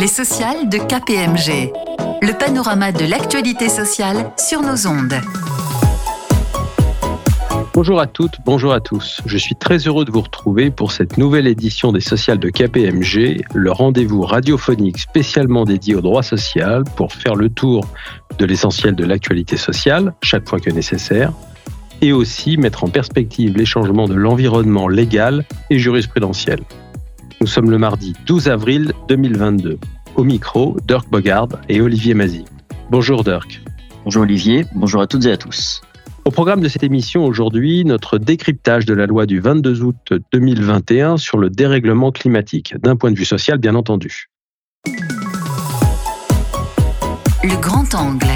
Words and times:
Les 0.00 0.06
sociales 0.06 0.68
de 0.68 0.78
KPMG. 0.78 1.72
Le 2.22 2.38
panorama 2.38 2.92
de 2.92 3.04
l'actualité 3.04 3.68
sociale 3.68 4.30
sur 4.36 4.62
nos 4.62 4.86
ondes. 4.86 5.14
Bonjour 7.74 7.98
à 7.98 8.06
toutes, 8.06 8.36
bonjour 8.44 8.72
à 8.72 8.78
tous. 8.78 9.20
Je 9.26 9.36
suis 9.36 9.56
très 9.56 9.78
heureux 9.78 10.04
de 10.04 10.12
vous 10.12 10.20
retrouver 10.20 10.70
pour 10.70 10.92
cette 10.92 11.18
nouvelle 11.18 11.48
édition 11.48 11.90
des 11.90 12.00
sociales 12.00 12.38
de 12.38 12.48
KPMG, 12.48 13.42
le 13.52 13.72
rendez-vous 13.72 14.22
radiophonique 14.22 14.98
spécialement 14.98 15.64
dédié 15.64 15.96
au 15.96 16.00
droit 16.00 16.22
social 16.22 16.84
pour 16.94 17.12
faire 17.12 17.34
le 17.34 17.48
tour 17.48 17.84
de 18.38 18.44
l'essentiel 18.44 18.94
de 18.94 19.04
l'actualité 19.04 19.56
sociale, 19.56 20.14
chaque 20.22 20.48
fois 20.48 20.60
que 20.60 20.70
nécessaire, 20.70 21.32
et 22.02 22.12
aussi 22.12 22.56
mettre 22.56 22.84
en 22.84 22.88
perspective 22.88 23.56
les 23.56 23.66
changements 23.66 24.06
de 24.06 24.14
l'environnement 24.14 24.86
légal 24.86 25.44
et 25.70 25.78
jurisprudentiel. 25.80 26.60
Nous 27.40 27.46
sommes 27.46 27.70
le 27.70 27.78
mardi 27.78 28.14
12 28.26 28.48
avril 28.48 28.92
2022. 29.08 29.78
Au 30.16 30.24
micro, 30.24 30.76
Dirk 30.88 31.08
Bogard 31.08 31.48
et 31.68 31.80
Olivier 31.80 32.12
Mazy. 32.12 32.44
Bonjour 32.90 33.22
Dirk. 33.22 33.62
Bonjour 34.04 34.22
Olivier, 34.22 34.64
bonjour 34.74 35.00
à 35.00 35.06
toutes 35.06 35.24
et 35.24 35.30
à 35.30 35.36
tous. 35.36 35.80
Au 36.24 36.32
programme 36.32 36.60
de 36.60 36.68
cette 36.68 36.82
émission 36.82 37.24
aujourd'hui, 37.24 37.84
notre 37.84 38.18
décryptage 38.18 38.86
de 38.86 38.94
la 38.94 39.06
loi 39.06 39.24
du 39.24 39.38
22 39.38 39.82
août 39.82 40.12
2021 40.32 41.16
sur 41.16 41.38
le 41.38 41.48
dérèglement 41.48 42.10
climatique, 42.10 42.74
d'un 42.82 42.96
point 42.96 43.12
de 43.12 43.16
vue 43.16 43.24
social 43.24 43.58
bien 43.58 43.76
entendu. 43.76 44.26
Le 47.44 47.60
grand 47.60 47.94
angle. 47.94 48.26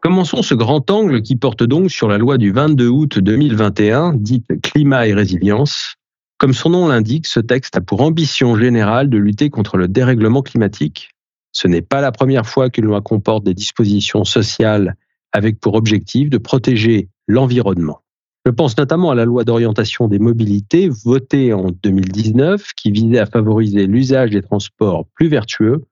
Commençons 0.00 0.42
ce 0.42 0.54
grand 0.54 0.88
angle 0.88 1.22
qui 1.22 1.34
porte 1.34 1.64
donc 1.64 1.90
sur 1.90 2.06
la 2.06 2.18
loi 2.18 2.38
du 2.38 2.52
22 2.52 2.88
août 2.88 3.18
2021, 3.18 4.14
dite 4.14 4.46
climat 4.62 5.08
et 5.08 5.14
résilience, 5.14 5.96
comme 6.42 6.54
son 6.54 6.70
nom 6.70 6.88
l'indique, 6.88 7.28
ce 7.28 7.38
texte 7.38 7.76
a 7.76 7.80
pour 7.80 8.00
ambition 8.00 8.56
générale 8.56 9.08
de 9.08 9.16
lutter 9.16 9.48
contre 9.48 9.76
le 9.76 9.86
dérèglement 9.86 10.42
climatique. 10.42 11.10
Ce 11.52 11.68
n'est 11.68 11.82
pas 11.82 12.00
la 12.00 12.10
première 12.10 12.48
fois 12.48 12.68
qu'une 12.68 12.86
loi 12.86 13.00
comporte 13.00 13.44
des 13.44 13.54
dispositions 13.54 14.24
sociales 14.24 14.96
avec 15.30 15.60
pour 15.60 15.74
objectif 15.74 16.30
de 16.30 16.38
protéger 16.38 17.08
l'environnement. 17.28 18.00
Je 18.44 18.50
pense 18.50 18.76
notamment 18.76 19.12
à 19.12 19.14
la 19.14 19.24
loi 19.24 19.44
d'orientation 19.44 20.08
des 20.08 20.18
mobilités 20.18 20.88
votée 20.88 21.52
en 21.52 21.70
2019 21.70 22.72
qui 22.76 22.90
visait 22.90 23.20
à 23.20 23.26
favoriser 23.26 23.86
l'usage 23.86 24.30
des 24.30 24.42
transports 24.42 25.06
plus 25.14 25.28
vertueux 25.28 25.84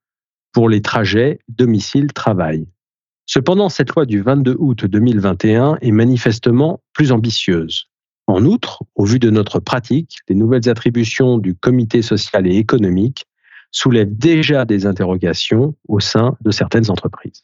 pour 0.52 0.68
les 0.68 0.82
trajets 0.82 1.38
domicile-travail. 1.48 2.66
Cependant, 3.26 3.68
cette 3.68 3.90
loi 3.90 4.04
du 4.04 4.20
22 4.20 4.56
août 4.58 4.84
2021 4.84 5.78
est 5.80 5.92
manifestement 5.92 6.80
plus 6.92 7.12
ambitieuse. 7.12 7.89
En 8.30 8.44
outre, 8.44 8.84
au 8.94 9.04
vu 9.04 9.18
de 9.18 9.28
notre 9.28 9.58
pratique, 9.58 10.18
les 10.28 10.36
nouvelles 10.36 10.68
attributions 10.68 11.38
du 11.38 11.56
comité 11.56 12.00
social 12.00 12.46
et 12.46 12.58
économique 12.58 13.24
soulèvent 13.72 14.16
déjà 14.16 14.64
des 14.64 14.86
interrogations 14.86 15.74
au 15.88 15.98
sein 15.98 16.36
de 16.40 16.52
certaines 16.52 16.92
entreprises. 16.92 17.42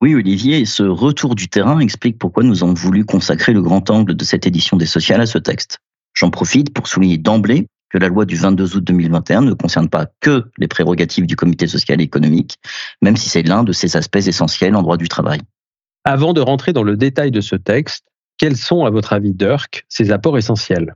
Oui, 0.00 0.12
Olivier, 0.16 0.64
ce 0.64 0.82
retour 0.82 1.36
du 1.36 1.48
terrain 1.48 1.78
explique 1.78 2.18
pourquoi 2.18 2.42
nous 2.42 2.64
avons 2.64 2.74
voulu 2.74 3.04
consacrer 3.04 3.52
le 3.52 3.62
grand 3.62 3.88
angle 3.90 4.16
de 4.16 4.24
cette 4.24 4.44
édition 4.44 4.76
des 4.76 4.86
sociales 4.86 5.20
à 5.20 5.26
ce 5.26 5.38
texte. 5.38 5.78
J'en 6.14 6.30
profite 6.30 6.74
pour 6.74 6.88
souligner 6.88 7.16
d'emblée 7.16 7.68
que 7.88 7.98
la 7.98 8.08
loi 8.08 8.24
du 8.24 8.34
22 8.34 8.76
août 8.76 8.82
2021 8.82 9.42
ne 9.42 9.52
concerne 9.52 9.88
pas 9.88 10.06
que 10.18 10.42
les 10.58 10.66
prérogatives 10.66 11.26
du 11.26 11.36
comité 11.36 11.68
social 11.68 12.00
et 12.00 12.04
économique, 12.04 12.58
même 13.02 13.16
si 13.16 13.28
c'est 13.28 13.44
l'un 13.44 13.62
de 13.62 13.70
ses 13.70 13.96
aspects 13.96 14.16
essentiels 14.16 14.74
en 14.74 14.82
droit 14.82 14.96
du 14.96 15.06
travail. 15.06 15.42
Avant 16.02 16.32
de 16.32 16.40
rentrer 16.40 16.72
dans 16.72 16.82
le 16.82 16.96
détail 16.96 17.30
de 17.30 17.40
ce 17.40 17.54
texte, 17.54 18.04
quels 18.44 18.58
sont, 18.58 18.84
à 18.84 18.90
votre 18.90 19.14
avis, 19.14 19.32
Dirk, 19.32 19.86
ses 19.88 20.10
apports 20.10 20.36
essentiels? 20.36 20.94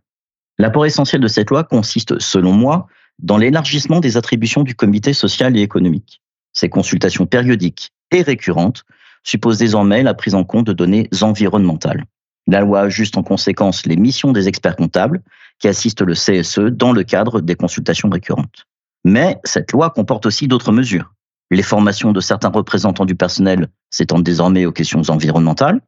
L'apport 0.59 0.85
essentiel 0.85 1.23
de 1.23 1.29
cette 1.29 1.49
loi 1.49 1.65
consiste, 1.65 2.19
selon 2.19 2.53
moi, 2.53 2.89
dans 3.21 3.39
l'élargissement 3.39 4.01
des 4.01 4.19
attributions 4.19 4.65
du 4.65 4.75
comité 4.75 5.15
social 5.15 5.57
et 5.57 5.63
économique. 5.63 6.21
Ces 6.53 6.69
consultations 6.69 7.25
périodiques 7.25 7.95
et 8.11 8.21
récurrentes 8.21 8.85
supposent 9.23 9.57
désormais 9.57 10.03
la 10.03 10.13
prise 10.13 10.35
en 10.35 10.45
compte 10.45 10.67
de 10.67 10.75
données 10.75 11.09
environnementales. 11.23 12.05
La 12.49 12.61
loi 12.61 12.81
ajuste 12.81 13.17
en 13.17 13.23
conséquence 13.23 13.87
les 13.87 13.97
missions 13.97 14.33
des 14.33 14.47
experts 14.47 14.77
comptables 14.77 15.23
qui 15.59 15.69
assistent 15.69 16.03
le 16.03 16.13
CSE 16.13 16.71
dans 16.71 16.93
le 16.93 17.03
cadre 17.03 17.41
des 17.41 17.55
consultations 17.55 18.11
récurrentes. 18.11 18.67
Mais 19.05 19.39
cette 19.45 19.73
loi 19.73 19.89
comporte 19.89 20.27
aussi 20.27 20.49
d'autres 20.49 20.73
mesures. 20.73 21.15
Les 21.51 21.63
formations 21.63 22.13
de 22.13 22.21
certains 22.21 22.51
représentants 22.51 23.07
du 23.07 23.15
personnel 23.15 23.69
s'étendent 23.89 24.23
désormais 24.23 24.67
aux 24.67 24.73
questions 24.73 25.01
environnementales, 25.09 25.81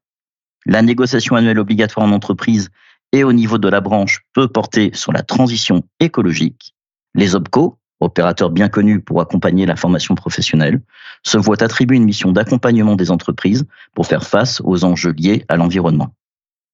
la 0.66 0.82
négociation 0.82 1.36
annuelle 1.36 1.58
obligatoire 1.58 2.06
en 2.06 2.12
entreprise 2.12 2.68
et 3.12 3.24
au 3.24 3.32
niveau 3.32 3.58
de 3.58 3.68
la 3.68 3.80
branche 3.80 4.20
peut 4.34 4.48
porter 4.48 4.90
sur 4.94 5.12
la 5.12 5.22
transition 5.22 5.82
écologique. 5.98 6.74
Les 7.14 7.34
OPCO, 7.34 7.78
opérateurs 8.00 8.50
bien 8.50 8.68
connus 8.68 9.00
pour 9.00 9.20
accompagner 9.20 9.66
la 9.66 9.76
formation 9.76 10.14
professionnelle, 10.14 10.80
se 11.24 11.38
voient 11.38 11.62
attribuer 11.62 11.96
une 11.96 12.04
mission 12.04 12.32
d'accompagnement 12.32 12.96
des 12.96 13.10
entreprises 13.10 13.66
pour 13.94 14.06
faire 14.06 14.26
face 14.26 14.62
aux 14.64 14.84
enjeux 14.84 15.12
liés 15.12 15.44
à 15.48 15.56
l'environnement. 15.56 16.14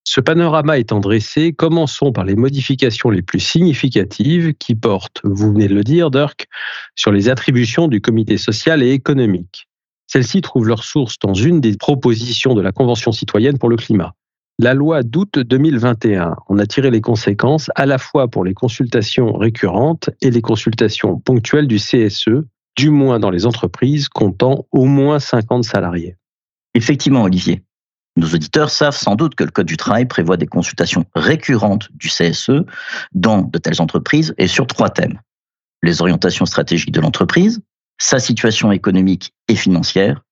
Ce 0.05 0.21
panorama 0.21 0.79
étant 0.79 1.01
dressé, 1.01 1.53
commençons 1.53 2.13
par 2.13 2.25
les 2.25 2.37
modifications 2.37 3.11
les 3.11 3.23
plus 3.23 3.41
significatives 3.41 4.55
qui 4.55 4.77
portent, 4.77 5.21
vous 5.25 5.53
venez 5.53 5.67
de 5.67 5.75
le 5.75 5.83
dire, 5.83 6.13
Dirk, 6.13 6.47
sur 6.95 7.11
les 7.11 7.29
attributions 7.29 7.89
du 7.89 8.01
comité 8.01 8.39
social 8.39 8.85
et 8.85 8.93
économique. 8.93 9.69
Celles-ci 10.07 10.41
trouvent 10.41 10.67
leur 10.67 10.85
source 10.85 11.19
dans 11.19 11.35
une 11.35 11.61
des 11.61 11.77
propositions 11.77 12.55
de 12.55 12.63
la 12.63 12.73
Convention 12.73 13.13
citoyenne 13.13 13.59
pour 13.59 13.69
le 13.69 13.77
climat. 13.77 14.15
La 14.59 14.73
loi 14.73 15.03
d'août 15.03 15.39
2021 15.39 16.35
en 16.47 16.59
a 16.59 16.67
tiré 16.67 16.91
les 16.91 17.03
conséquences 17.03 17.71
à 17.75 17.85
la 17.85 17.99
fois 17.99 18.29
pour 18.29 18.45
les 18.45 18.55
consultations 18.55 19.35
récurrentes 19.35 20.09
et 20.23 20.31
les 20.31 20.41
consultations 20.41 21.19
ponctuelles 21.19 21.67
du 21.67 21.77
CSE, 21.77 22.43
du 22.77 22.91
moins 22.91 23.19
dans 23.19 23.31
les 23.31 23.45
entreprises 23.45 24.09
comptant 24.09 24.67
au 24.73 24.87
moins 24.87 25.19
50 25.19 25.65
salariés. 25.65 26.17
Effectivement, 26.75 27.23
Olivier. 27.25 27.63
Nos 28.17 28.29
auditeurs 28.29 28.71
savent 28.71 28.97
sans 28.97 29.15
doute 29.15 29.35
que 29.35 29.45
le 29.45 29.51
Code 29.51 29.67
du 29.67 29.77
travail 29.77 30.07
prévoit 30.07 30.39
des 30.39 30.47
consultations 30.47 31.05
récurrentes 31.15 31.89
du 31.93 32.09
CSE 32.09 32.65
dans 33.13 33.43
de 33.43 33.59
telles 33.59 33.83
entreprises 33.83 34.35
et 34.39 34.47
sur 34.47 34.67
trois 34.67 34.89
thèmes. 34.89 35.21
Les 35.83 36.01
orientations 36.01 36.47
stratégiques 36.47 36.93
de 36.93 37.01
l'entreprise, 37.03 37.61
sa 37.99 38.19
situation 38.19 38.73
économique 38.73 39.33
et 39.49 39.57
financière, 39.57 40.23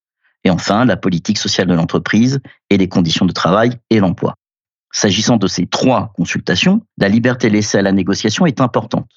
et 0.45 0.51
enfin 0.51 0.85
la 0.85 0.97
politique 0.97 1.39
sociale 1.39 1.67
de 1.67 1.75
l'entreprise 1.75 2.41
et 2.71 2.77
les 2.77 2.89
conditions 2.89 3.27
de 3.27 3.33
travail 3.33 3.79
et 3.91 4.01
l'emploi. 4.01 4.35
S'agissant 4.93 5.37
de 5.37 5.47
ces 5.47 5.67
trois 5.67 6.13
consultations, 6.15 6.83
la 6.99 7.09
liberté 7.09 7.51
laissée 7.51 7.79
à 7.79 7.83
la 7.83 7.93
négociation 7.93 8.47
est 8.47 8.61
importante. 8.61 9.11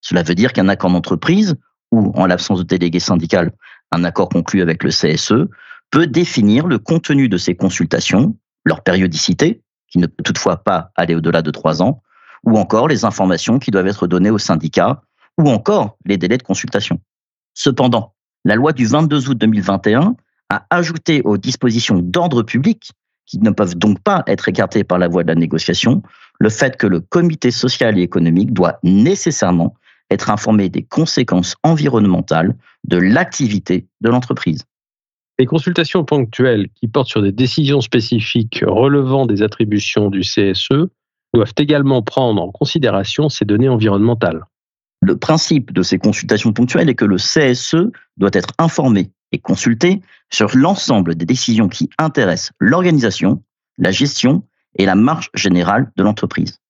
Cela 0.00 0.22
veut 0.22 0.34
dire 0.34 0.52
qu'un 0.52 0.68
accord 0.68 0.90
d'entreprise, 0.90 1.56
ou 1.90 2.12
en 2.14 2.26
l'absence 2.26 2.58
de 2.58 2.64
délégué 2.64 3.00
syndical, 3.00 3.52
un 3.90 4.04
accord 4.04 4.28
conclu 4.28 4.62
avec 4.62 4.84
le 4.84 4.90
CSE, 4.90 5.48
peut 5.90 6.06
définir 6.06 6.66
le 6.66 6.78
contenu 6.78 7.28
de 7.28 7.36
ces 7.36 7.54
consultations, 7.54 8.36
leur 8.64 8.82
périodicité, 8.82 9.62
qui 9.88 9.98
ne 9.98 10.06
peut 10.06 10.22
toutefois 10.22 10.58
pas 10.58 10.90
aller 10.96 11.14
au-delà 11.14 11.42
de 11.42 11.50
trois 11.50 11.82
ans, 11.82 12.02
ou 12.44 12.58
encore 12.58 12.88
les 12.88 13.04
informations 13.04 13.58
qui 13.58 13.70
doivent 13.70 13.86
être 13.86 14.06
données 14.06 14.30
au 14.30 14.38
syndicat, 14.38 15.02
ou 15.38 15.50
encore 15.50 15.96
les 16.04 16.16
délais 16.16 16.38
de 16.38 16.42
consultation. 16.42 17.00
Cependant, 17.54 18.14
la 18.44 18.54
loi 18.54 18.72
du 18.72 18.86
22 18.86 19.28
août 19.28 19.38
2021 19.38 20.16
a 20.50 20.66
ajouté 20.70 21.22
aux 21.22 21.38
dispositions 21.38 21.98
d'ordre 21.98 22.42
public, 22.42 22.92
qui 23.26 23.38
ne 23.38 23.50
peuvent 23.50 23.76
donc 23.76 24.00
pas 24.00 24.22
être 24.26 24.48
écartées 24.48 24.84
par 24.84 24.98
la 24.98 25.08
voie 25.08 25.22
de 25.22 25.28
la 25.28 25.34
négociation, 25.34 26.02
le 26.38 26.50
fait 26.50 26.76
que 26.76 26.86
le 26.86 27.00
comité 27.00 27.50
social 27.50 27.98
et 27.98 28.02
économique 28.02 28.52
doit 28.52 28.78
nécessairement 28.82 29.74
être 30.10 30.30
informé 30.30 30.68
des 30.68 30.82
conséquences 30.82 31.56
environnementales 31.62 32.56
de 32.84 32.98
l'activité 32.98 33.86
de 34.00 34.10
l'entreprise. 34.10 34.64
Les 35.38 35.46
consultations 35.46 36.04
ponctuelles 36.04 36.68
qui 36.74 36.88
portent 36.88 37.08
sur 37.08 37.22
des 37.22 37.32
décisions 37.32 37.80
spécifiques 37.80 38.62
relevant 38.66 39.24
des 39.24 39.42
attributions 39.42 40.10
du 40.10 40.20
CSE 40.20 40.88
doivent 41.32 41.54
également 41.56 42.02
prendre 42.02 42.42
en 42.42 42.50
considération 42.50 43.28
ces 43.28 43.44
données 43.44 43.68
environnementales. 43.68 44.44
Le 45.04 45.16
principe 45.16 45.72
de 45.72 45.82
ces 45.82 45.98
consultations 45.98 46.52
ponctuelles 46.52 46.88
est 46.88 46.94
que 46.94 47.04
le 47.04 47.16
CSE 47.16 47.90
doit 48.18 48.30
être 48.32 48.50
informé 48.58 49.10
et 49.32 49.38
consulté 49.40 50.00
sur 50.30 50.56
l'ensemble 50.56 51.16
des 51.16 51.26
décisions 51.26 51.68
qui 51.68 51.90
intéressent 51.98 52.52
l'organisation, 52.60 53.42
la 53.78 53.90
gestion 53.90 54.44
et 54.78 54.86
la 54.86 54.94
marge 54.94 55.28
générale 55.34 55.90
de 55.96 56.04
l'entreprise. 56.04 56.60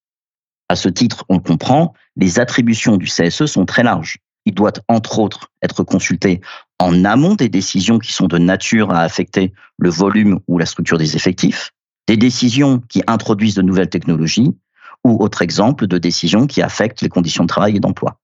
À 0.70 0.76
ce 0.76 0.88
titre, 0.88 1.26
on 1.28 1.40
comprend, 1.40 1.92
les 2.16 2.40
attributions 2.40 2.96
du 2.96 3.04
CSE 3.04 3.44
sont 3.44 3.66
très 3.66 3.82
larges. 3.82 4.16
Il 4.46 4.54
doit, 4.54 4.72
entre 4.88 5.18
autres, 5.18 5.50
être 5.60 5.84
consulté 5.84 6.40
en 6.78 7.04
amont 7.04 7.34
des 7.34 7.50
décisions 7.50 7.98
qui 7.98 8.14
sont 8.14 8.28
de 8.28 8.38
nature 8.38 8.92
à 8.92 9.00
affecter 9.00 9.52
le 9.78 9.90
volume 9.90 10.40
ou 10.48 10.56
la 10.56 10.64
structure 10.64 10.96
des 10.96 11.16
effectifs, 11.16 11.72
des 12.08 12.16
décisions 12.16 12.80
qui 12.88 13.02
introduisent 13.06 13.56
de 13.56 13.62
nouvelles 13.62 13.90
technologies, 13.90 14.56
ou 15.04 15.22
autre 15.22 15.42
exemple 15.42 15.86
de 15.86 15.98
décisions 15.98 16.46
qui 16.46 16.62
affectent 16.62 17.02
les 17.02 17.10
conditions 17.10 17.44
de 17.44 17.48
travail 17.48 17.76
et 17.76 17.80
d'emploi. 17.80 18.18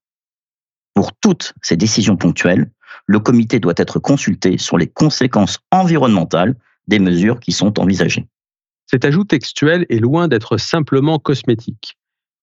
Pour 0.99 1.13
toutes 1.13 1.53
ces 1.61 1.77
décisions 1.77 2.17
ponctuelles, 2.17 2.69
le 3.05 3.21
comité 3.21 3.61
doit 3.61 3.75
être 3.77 3.99
consulté 3.99 4.57
sur 4.57 4.77
les 4.77 4.87
conséquences 4.87 5.59
environnementales 5.71 6.57
des 6.89 6.99
mesures 6.99 7.39
qui 7.39 7.53
sont 7.53 7.79
envisagées. 7.79 8.27
Cet 8.85 9.05
ajout 9.05 9.23
textuel 9.23 9.85
est 9.87 9.99
loin 9.99 10.27
d'être 10.27 10.57
simplement 10.57 11.17
cosmétique. 11.17 11.97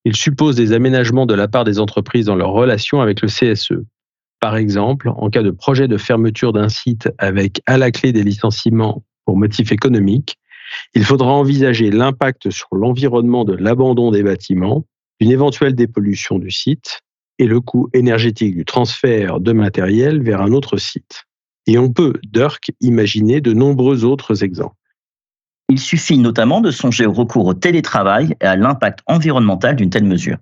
Il 0.06 0.16
suppose 0.16 0.56
des 0.56 0.72
aménagements 0.72 1.26
de 1.26 1.34
la 1.34 1.48
part 1.48 1.64
des 1.64 1.78
entreprises 1.78 2.24
dans 2.24 2.34
leur 2.34 2.48
relation 2.48 3.02
avec 3.02 3.20
le 3.20 3.28
CSE. 3.28 3.74
par 4.40 4.56
exemple, 4.56 5.10
en 5.10 5.28
cas 5.28 5.42
de 5.42 5.50
projet 5.50 5.86
de 5.86 5.98
fermeture 5.98 6.54
d'un 6.54 6.70
site 6.70 7.10
avec 7.18 7.60
à 7.66 7.76
la 7.76 7.90
clé 7.90 8.14
des 8.14 8.22
licenciements 8.22 9.04
pour 9.26 9.36
motif 9.36 9.70
économique, 9.70 10.38
il 10.94 11.04
faudra 11.04 11.30
envisager 11.30 11.90
l'impact 11.90 12.48
sur 12.48 12.68
l'environnement 12.72 13.44
de 13.44 13.52
l'abandon 13.52 14.10
des 14.10 14.22
bâtiments, 14.22 14.86
d'une 15.20 15.30
éventuelle 15.30 15.74
dépollution 15.74 16.38
du 16.38 16.50
site 16.50 17.02
et 17.38 17.46
le 17.46 17.60
coût 17.60 17.88
énergétique 17.92 18.56
du 18.56 18.64
transfert 18.64 19.40
de 19.40 19.52
matériel 19.52 20.22
vers 20.22 20.40
un 20.40 20.52
autre 20.52 20.76
site. 20.76 21.24
Et 21.66 21.78
on 21.78 21.92
peut, 21.92 22.14
Dirk, 22.24 22.72
imaginer 22.80 23.40
de 23.40 23.52
nombreux 23.52 24.04
autres 24.04 24.42
exemples. 24.44 24.76
Il 25.68 25.80
suffit 25.80 26.18
notamment 26.18 26.60
de 26.60 26.70
songer 26.70 27.06
au 27.06 27.12
recours 27.12 27.46
au 27.46 27.54
télétravail 27.54 28.36
et 28.40 28.46
à 28.46 28.56
l'impact 28.56 29.00
environnemental 29.06 29.74
d'une 29.74 29.90
telle 29.90 30.04
mesure. 30.04 30.38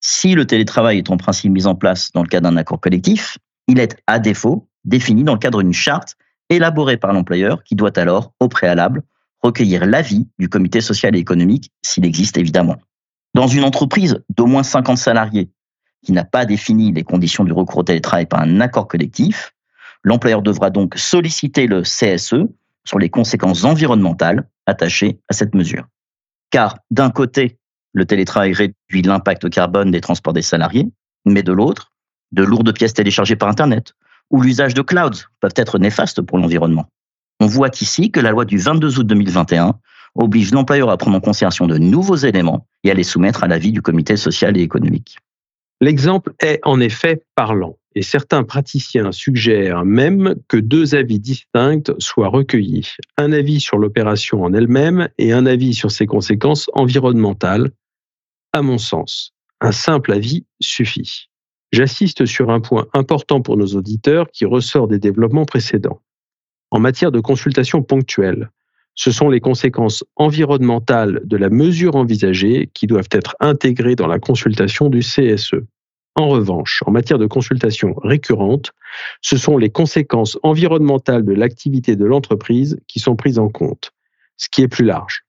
Si 0.00 0.34
le 0.34 0.46
télétravail 0.46 0.98
est 0.98 1.10
en 1.10 1.16
principe 1.16 1.52
mis 1.52 1.66
en 1.66 1.74
place 1.74 2.12
dans 2.12 2.22
le 2.22 2.28
cadre 2.28 2.48
d'un 2.48 2.56
accord 2.56 2.80
collectif, 2.80 3.38
il 3.66 3.78
est 3.78 3.96
à 4.06 4.18
défaut 4.18 4.68
défini 4.84 5.22
dans 5.22 5.34
le 5.34 5.38
cadre 5.38 5.62
d'une 5.62 5.74
charte 5.74 6.16
élaborée 6.48 6.96
par 6.96 7.12
l'employeur 7.12 7.62
qui 7.62 7.74
doit 7.74 7.98
alors, 7.98 8.32
au 8.40 8.48
préalable, 8.48 9.02
recueillir 9.42 9.84
l'avis 9.84 10.26
du 10.38 10.48
comité 10.48 10.80
social 10.80 11.14
et 11.14 11.18
économique 11.18 11.70
s'il 11.82 12.06
existe 12.06 12.38
évidemment. 12.38 12.76
Dans 13.34 13.46
une 13.46 13.64
entreprise 13.64 14.22
d'au 14.34 14.46
moins 14.46 14.62
50 14.62 14.96
salariés 14.96 15.50
qui 16.04 16.12
n'a 16.12 16.24
pas 16.24 16.46
défini 16.46 16.92
les 16.92 17.04
conditions 17.04 17.44
du 17.44 17.52
recours 17.52 17.78
au 17.78 17.82
télétravail 17.82 18.26
par 18.26 18.40
un 18.40 18.60
accord 18.60 18.88
collectif, 18.88 19.54
l'employeur 20.04 20.42
devra 20.42 20.70
donc 20.70 20.96
solliciter 20.96 21.66
le 21.66 21.82
CSE 21.82 22.46
sur 22.84 22.98
les 22.98 23.10
conséquences 23.10 23.64
environnementales 23.64 24.48
attachées 24.66 25.18
à 25.28 25.34
cette 25.34 25.54
mesure. 25.54 25.86
Car 26.50 26.78
d'un 26.90 27.10
côté, 27.10 27.58
le 27.92 28.06
télétravail 28.06 28.52
réduit 28.52 29.02
l'impact 29.02 29.50
carbone 29.50 29.90
des 29.90 30.00
transports 30.00 30.32
des 30.32 30.42
salariés, 30.42 30.88
mais 31.24 31.42
de 31.42 31.52
l'autre, 31.52 31.92
de 32.32 32.42
lourdes 32.42 32.72
pièces 32.72 32.94
téléchargées 32.94 33.36
par 33.36 33.48
Internet 33.48 33.94
ou 34.30 34.42
l'usage 34.42 34.74
de 34.74 34.82
clouds 34.82 35.24
peuvent 35.40 35.54
être 35.56 35.78
néfastes 35.78 36.20
pour 36.20 36.38
l'environnement. 36.38 36.86
On 37.40 37.46
voit 37.46 37.70
ici 37.80 38.10
que 38.10 38.20
la 38.20 38.30
loi 38.30 38.44
du 38.44 38.58
22 38.58 38.98
août 38.98 39.06
2021 39.06 39.78
oblige 40.14 40.52
l'employeur 40.52 40.90
à 40.90 40.96
prendre 40.96 41.16
en 41.16 41.20
considération 41.20 41.66
de 41.66 41.78
nouveaux 41.78 42.16
éléments 42.16 42.66
et 42.84 42.90
à 42.90 42.94
les 42.94 43.04
soumettre 43.04 43.44
à 43.44 43.46
l'avis 43.46 43.72
du 43.72 43.82
comité 43.82 44.16
social 44.16 44.56
et 44.56 44.62
économique. 44.62 45.18
L'exemple 45.80 46.32
est 46.40 46.58
en 46.64 46.80
effet 46.80 47.22
parlant 47.36 47.78
et 47.94 48.02
certains 48.02 48.44
praticiens 48.44 49.12
suggèrent 49.12 49.84
même 49.84 50.34
que 50.48 50.56
deux 50.56 50.94
avis 50.94 51.20
distincts 51.20 51.92
soient 51.98 52.28
recueillis, 52.28 52.96
un 53.16 53.32
avis 53.32 53.60
sur 53.60 53.78
l'opération 53.78 54.42
en 54.42 54.52
elle-même 54.52 55.08
et 55.18 55.32
un 55.32 55.46
avis 55.46 55.74
sur 55.74 55.90
ses 55.90 56.06
conséquences 56.06 56.68
environnementales. 56.74 57.70
À 58.52 58.62
mon 58.62 58.78
sens, 58.78 59.34
un 59.60 59.72
simple 59.72 60.12
avis 60.12 60.46
suffit. 60.60 61.28
J'assiste 61.72 62.24
sur 62.24 62.50
un 62.50 62.60
point 62.60 62.88
important 62.94 63.40
pour 63.40 63.56
nos 63.56 63.74
auditeurs 63.74 64.30
qui 64.32 64.46
ressort 64.46 64.88
des 64.88 64.98
développements 64.98 65.44
précédents. 65.44 66.00
En 66.70 66.80
matière 66.80 67.12
de 67.12 67.20
consultation 67.20 67.82
ponctuelle, 67.82 68.50
ce 68.98 69.12
sont 69.12 69.28
les 69.28 69.38
conséquences 69.38 70.04
environnementales 70.16 71.22
de 71.24 71.36
la 71.36 71.50
mesure 71.50 71.94
envisagée 71.94 72.68
qui 72.74 72.88
doivent 72.88 73.08
être 73.12 73.36
intégrées 73.38 73.94
dans 73.94 74.08
la 74.08 74.18
consultation 74.18 74.88
du 74.88 74.98
CSE. 74.98 75.54
En 76.16 76.28
revanche, 76.28 76.82
en 76.84 76.90
matière 76.90 77.20
de 77.20 77.28
consultation 77.28 77.94
récurrente, 78.02 78.72
ce 79.22 79.36
sont 79.36 79.56
les 79.56 79.70
conséquences 79.70 80.36
environnementales 80.42 81.24
de 81.24 81.32
l'activité 81.32 81.94
de 81.94 82.04
l'entreprise 82.04 82.76
qui 82.88 82.98
sont 82.98 83.14
prises 83.14 83.38
en 83.38 83.48
compte, 83.48 83.92
ce 84.36 84.48
qui 84.50 84.62
est 84.62 84.68
plus 84.68 84.84
large. 84.84 85.22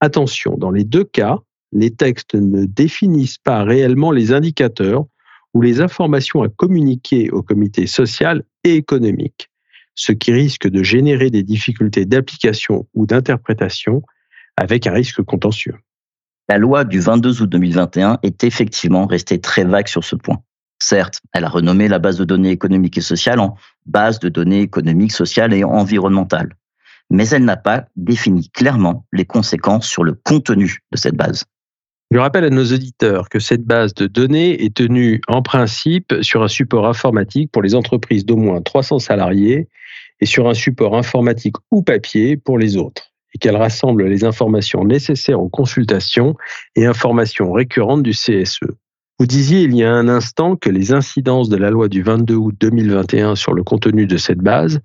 Attention, 0.00 0.56
dans 0.56 0.72
les 0.72 0.84
deux 0.84 1.04
cas, 1.04 1.38
les 1.70 1.92
textes 1.92 2.34
ne 2.34 2.64
définissent 2.64 3.38
pas 3.38 3.62
réellement 3.62 4.10
les 4.10 4.32
indicateurs 4.32 5.04
ou 5.54 5.62
les 5.62 5.80
informations 5.80 6.42
à 6.42 6.48
communiquer 6.48 7.30
au 7.30 7.42
comité 7.42 7.86
social 7.86 8.42
et 8.64 8.74
économique 8.74 9.51
ce 9.94 10.12
qui 10.12 10.32
risque 10.32 10.68
de 10.68 10.82
générer 10.82 11.30
des 11.30 11.42
difficultés 11.42 12.06
d'application 12.06 12.88
ou 12.94 13.06
d'interprétation 13.06 14.02
avec 14.56 14.86
un 14.86 14.92
risque 14.92 15.22
contentieux. 15.22 15.76
La 16.48 16.58
loi 16.58 16.84
du 16.84 17.00
22 17.00 17.42
août 17.42 17.48
2021 17.48 18.18
est 18.22 18.44
effectivement 18.44 19.06
restée 19.06 19.40
très 19.40 19.64
vague 19.64 19.88
sur 19.88 20.04
ce 20.04 20.16
point. 20.16 20.42
Certes, 20.80 21.20
elle 21.32 21.44
a 21.44 21.48
renommé 21.48 21.86
la 21.86 21.98
base 21.98 22.18
de 22.18 22.24
données 22.24 22.50
économiques 22.50 22.98
et 22.98 23.02
sociales 23.02 23.38
en 23.38 23.56
base 23.86 24.18
de 24.18 24.28
données 24.28 24.60
économiques, 24.60 25.12
sociales 25.12 25.54
et 25.54 25.62
environnementales, 25.62 26.56
mais 27.08 27.28
elle 27.28 27.44
n'a 27.44 27.56
pas 27.56 27.86
défini 27.94 28.50
clairement 28.50 29.06
les 29.12 29.24
conséquences 29.24 29.86
sur 29.86 30.02
le 30.02 30.14
contenu 30.14 30.80
de 30.90 30.96
cette 30.96 31.14
base. 31.14 31.44
Je 32.12 32.18
rappelle 32.18 32.44
à 32.44 32.50
nos 32.50 32.66
auditeurs 32.66 33.30
que 33.30 33.38
cette 33.38 33.64
base 33.64 33.94
de 33.94 34.06
données 34.06 34.62
est 34.62 34.74
tenue 34.74 35.22
en 35.28 35.40
principe 35.40 36.12
sur 36.20 36.42
un 36.42 36.48
support 36.48 36.86
informatique 36.86 37.50
pour 37.50 37.62
les 37.62 37.74
entreprises 37.74 38.26
d'au 38.26 38.36
moins 38.36 38.60
300 38.60 38.98
salariés 38.98 39.66
et 40.20 40.26
sur 40.26 40.46
un 40.46 40.52
support 40.52 40.94
informatique 40.94 41.56
ou 41.70 41.82
papier 41.82 42.36
pour 42.36 42.58
les 42.58 42.76
autres, 42.76 43.14
et 43.34 43.38
qu'elle 43.38 43.56
rassemble 43.56 44.04
les 44.04 44.24
informations 44.24 44.84
nécessaires 44.84 45.40
aux 45.40 45.48
consultations 45.48 46.36
et 46.76 46.84
informations 46.84 47.50
récurrentes 47.50 48.02
du 48.02 48.10
CSE. 48.10 48.60
Vous 49.18 49.26
disiez 49.26 49.62
il 49.62 49.74
y 49.74 49.82
a 49.82 49.90
un 49.90 50.06
instant 50.06 50.56
que 50.56 50.68
les 50.68 50.92
incidences 50.92 51.48
de 51.48 51.56
la 51.56 51.70
loi 51.70 51.88
du 51.88 52.02
22 52.02 52.34
août 52.34 52.54
2021 52.60 53.36
sur 53.36 53.54
le 53.54 53.64
contenu 53.64 54.06
de 54.06 54.18
cette 54.18 54.40
base 54.40 54.80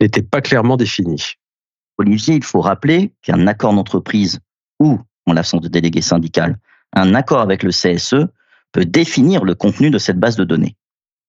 n'étaient 0.00 0.22
pas 0.22 0.40
clairement 0.40 0.76
définies. 0.76 1.34
Olivier, 1.98 2.34
il 2.34 2.44
faut 2.44 2.60
rappeler 2.60 3.12
qu'un 3.22 3.46
accord 3.46 3.72
d'entreprise 3.72 4.40
ou, 4.80 4.98
en 5.26 5.32
l'absence 5.32 5.60
de 5.60 5.68
délégué 5.68 6.00
syndical, 6.00 6.58
un 6.92 7.14
accord 7.14 7.40
avec 7.40 7.62
le 7.62 7.70
CSE 7.70 8.26
peut 8.72 8.84
définir 8.84 9.44
le 9.44 9.54
contenu 9.54 9.90
de 9.90 9.98
cette 9.98 10.18
base 10.18 10.36
de 10.36 10.44
données. 10.44 10.76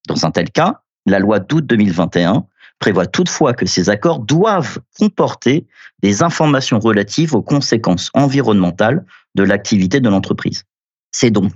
Dans 0.08 0.26
un 0.26 0.32
tel 0.32 0.50
cas, 0.52 0.82
la 1.06 1.20
loi 1.20 1.40
d'août 1.40 1.66
2021 1.66 2.46
prévoit 2.80 3.06
toutefois 3.06 3.54
que 3.54 3.66
ces 3.66 3.90
accords 3.90 4.20
doivent 4.20 4.80
comporter 4.98 5.68
des 6.02 6.24
informations 6.24 6.80
relatives 6.80 7.34
aux 7.34 7.42
conséquences 7.42 8.10
environnementales 8.14 9.06
de 9.36 9.44
l'activité 9.44 10.00
de 10.00 10.10
l'entreprise. 10.10 10.64
C'est 11.12 11.32
donc 11.32 11.52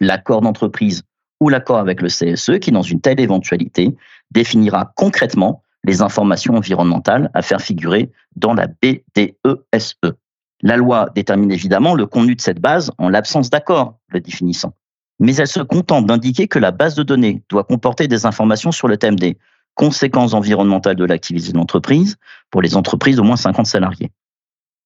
l'accord 0.00 0.40
d'entreprise 0.40 1.02
ou 1.40 1.48
l'accord 1.48 1.78
avec 1.78 2.00
le 2.00 2.08
CSE 2.08 2.58
qui, 2.60 2.72
dans 2.72 2.82
une 2.82 3.00
telle 3.00 3.20
éventualité, 3.20 3.96
définira 4.30 4.92
concrètement 4.96 5.62
les 5.84 6.02
informations 6.02 6.54
environnementales 6.54 7.30
à 7.34 7.42
faire 7.42 7.60
figurer 7.60 8.10
dans 8.36 8.54
la 8.54 8.66
BDESE. 8.66 9.96
La 10.62 10.76
loi 10.76 11.08
détermine 11.14 11.52
évidemment 11.52 11.94
le 11.94 12.06
contenu 12.06 12.34
de 12.34 12.40
cette 12.40 12.60
base 12.60 12.90
en 12.98 13.08
l'absence 13.08 13.50
d'accord 13.50 13.98
le 14.08 14.20
définissant. 14.20 14.74
Mais 15.20 15.36
elle 15.36 15.48
se 15.48 15.60
contente 15.60 16.06
d'indiquer 16.06 16.48
que 16.48 16.58
la 16.58 16.70
base 16.70 16.94
de 16.94 17.02
données 17.02 17.42
doit 17.48 17.64
comporter 17.64 18.08
des 18.08 18.26
informations 18.26 18.72
sur 18.72 18.88
le 18.88 18.96
thème 18.96 19.16
des 19.16 19.36
conséquences 19.74 20.34
environnementales 20.34 20.96
de 20.96 21.04
l'activité 21.04 21.52
de 21.52 21.56
l'entreprise 21.56 22.16
pour 22.50 22.62
les 22.62 22.76
entreprises 22.76 23.16
d'au 23.16 23.24
moins 23.24 23.36
50 23.36 23.66
salariés. 23.66 24.10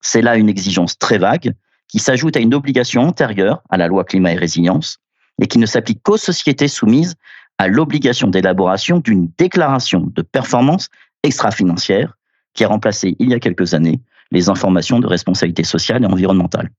C'est 0.00 0.22
là 0.22 0.36
une 0.36 0.48
exigence 0.48 0.98
très 0.98 1.18
vague 1.18 1.54
qui 1.88 1.98
s'ajoute 1.98 2.36
à 2.36 2.40
une 2.40 2.54
obligation 2.54 3.02
antérieure 3.02 3.62
à 3.70 3.76
la 3.76 3.88
loi 3.88 4.04
climat 4.04 4.32
et 4.32 4.36
résilience 4.36 4.98
et 5.40 5.46
qui 5.46 5.58
ne 5.58 5.66
s'applique 5.66 6.02
qu'aux 6.02 6.16
sociétés 6.18 6.68
soumises 6.68 7.14
à 7.58 7.68
l'obligation 7.68 8.28
d'élaboration 8.28 8.98
d'une 8.98 9.30
déclaration 9.38 10.10
de 10.14 10.22
performance 10.22 10.88
extra-financière 11.22 12.18
qui 12.54 12.64
a 12.64 12.68
remplacé 12.68 13.16
il 13.18 13.30
y 13.30 13.34
a 13.34 13.40
quelques 13.40 13.74
années 13.74 14.00
les 14.32 14.48
informations 14.48 14.98
de 14.98 15.06
responsabilité 15.06 15.62
sociale 15.62 16.02
et 16.02 16.06
environnementale. 16.06 16.70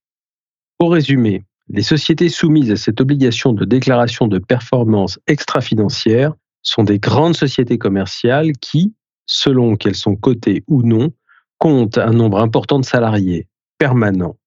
Pour 0.78 0.92
résumer, 0.92 1.44
les 1.70 1.84
sociétés 1.84 2.30
soumises 2.30 2.72
à 2.72 2.76
cette 2.76 3.00
obligation 3.00 3.54
de 3.54 3.64
déclaration 3.64 4.28
de 4.28 4.40
performance 4.40 5.20
extra-financière 5.28 6.34
sont 6.62 6.84
des 6.84 7.00
grandes 7.00 7.38
sociétés 7.38 7.78
commerciales 7.78 8.52
qui, 8.54 8.94
selon 9.26 9.76
qu'elles 9.76 9.96
sont 9.96 10.16
cotées 10.16 10.64
ou 10.68 10.84
non, 10.84 11.14
comptent 11.60 11.98
un 11.98 12.12
nombre 12.12 12.40
important 12.40 12.80
de 12.80 12.86
salariés 12.86 13.48
permanents 13.78 14.38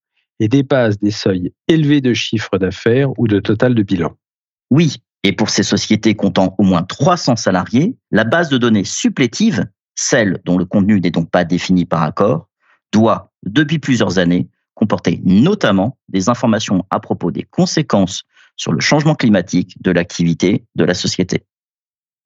et 0.40 0.48
dépassent 0.48 0.98
des 0.98 1.10
seuils 1.10 1.52
élevés 1.68 2.00
de 2.02 2.12
chiffre 2.12 2.58
d'affaires 2.58 3.18
ou 3.18 3.26
de 3.26 3.40
total 3.40 3.74
de 3.74 3.82
bilan. 3.82 4.14
Oui, 4.70 4.96
et 5.22 5.32
pour 5.32 5.48
ces 5.48 5.62
sociétés 5.62 6.14
comptant 6.14 6.54
au 6.58 6.62
moins 6.62 6.82
300 6.82 7.36
salariés, 7.36 7.96
la 8.10 8.24
base 8.24 8.48
de 8.48 8.58
données 8.58 8.84
supplétive, 8.84 9.64
celle 9.94 10.40
dont 10.44 10.58
le 10.58 10.66
contenu 10.66 11.00
n'est 11.00 11.10
donc 11.10 11.30
pas 11.30 11.44
défini 11.44 11.86
par 11.86 12.02
accord, 12.02 12.48
doit, 12.92 13.32
depuis 13.44 13.78
plusieurs 13.78 14.18
années, 14.18 14.48
comporter 14.74 15.20
notamment 15.24 15.96
des 16.08 16.28
informations 16.28 16.84
à 16.90 17.00
propos 17.00 17.30
des 17.30 17.42
conséquences 17.42 18.24
sur 18.56 18.72
le 18.72 18.80
changement 18.80 19.14
climatique 19.14 19.80
de 19.82 19.90
l'activité 19.90 20.64
de 20.74 20.84
la 20.84 20.94
société. 20.94 21.44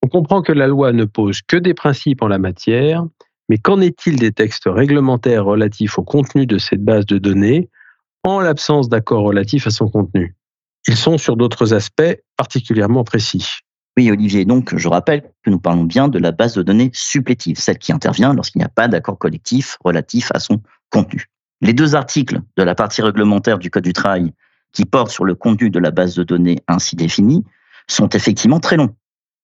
On 0.02 0.08
comprend 0.08 0.42
que 0.42 0.52
la 0.52 0.66
loi 0.66 0.92
ne 0.92 1.04
pose 1.04 1.42
que 1.42 1.56
des 1.56 1.74
principes 1.74 2.22
en 2.22 2.28
la 2.28 2.38
matière, 2.38 3.04
mais 3.48 3.58
qu'en 3.58 3.80
est-il 3.80 4.18
des 4.18 4.32
textes 4.32 4.66
réglementaires 4.66 5.44
relatifs 5.44 5.98
au 5.98 6.02
contenu 6.02 6.46
de 6.46 6.58
cette 6.58 6.84
base 6.84 7.06
de 7.06 7.18
données 7.18 7.68
en 8.24 8.40
l'absence 8.40 8.88
d'accord 8.88 9.24
relatif 9.24 9.66
à 9.66 9.70
son 9.70 9.88
contenu? 9.88 10.36
Ils 10.86 10.96
sont 10.96 11.18
sur 11.18 11.36
d'autres 11.36 11.74
aspects 11.74 12.16
particulièrement 12.36 13.04
précis. 13.04 13.58
Oui, 13.96 14.10
Olivier, 14.10 14.44
donc 14.44 14.76
je 14.76 14.88
rappelle 14.88 15.22
que 15.42 15.50
nous 15.50 15.58
parlons 15.58 15.84
bien 15.84 16.08
de 16.08 16.18
la 16.18 16.32
base 16.32 16.54
de 16.54 16.62
données 16.62 16.90
supplétive, 16.94 17.58
celle 17.58 17.78
qui 17.78 17.92
intervient 17.92 18.32
lorsqu'il 18.32 18.60
n'y 18.60 18.64
a 18.64 18.70
pas 18.70 18.88
d'accord 18.88 19.18
collectif 19.18 19.76
relatif 19.84 20.30
à 20.32 20.38
son 20.38 20.62
contenu. 20.90 21.26
Les 21.60 21.74
deux 21.74 21.94
articles 21.94 22.40
de 22.56 22.62
la 22.62 22.74
partie 22.74 23.02
réglementaire 23.02 23.58
du 23.58 23.70
Code 23.70 23.84
du 23.84 23.92
travail 23.92 24.32
qui 24.72 24.84
portent 24.84 25.10
sur 25.10 25.24
le 25.24 25.34
contenu 25.34 25.70
de 25.70 25.78
la 25.78 25.90
base 25.90 26.14
de 26.14 26.22
données 26.22 26.60
ainsi 26.68 26.96
définie 26.96 27.44
sont 27.88 28.08
effectivement 28.08 28.60
très 28.60 28.76
longs. 28.76 28.94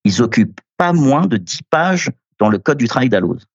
Ils 0.03 0.21
occupent 0.21 0.61
pas 0.77 0.93
moins 0.93 1.27
de 1.27 1.37
10 1.37 1.63
pages 1.69 2.09
dans 2.39 2.49
le 2.49 2.57
Code 2.57 2.77
du 2.77 2.87
travail 2.87 3.09
d'Alloz. 3.09 3.45